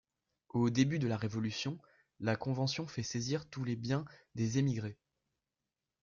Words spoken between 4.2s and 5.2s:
des émigrés.